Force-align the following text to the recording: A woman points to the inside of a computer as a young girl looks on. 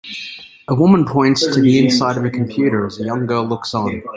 A 0.67 0.73
woman 0.73 1.05
points 1.05 1.45
to 1.45 1.61
the 1.61 1.77
inside 1.77 2.17
of 2.17 2.25
a 2.25 2.31
computer 2.31 2.87
as 2.87 2.99
a 2.99 3.03
young 3.03 3.27
girl 3.27 3.43
looks 3.45 3.75
on. 3.75 4.01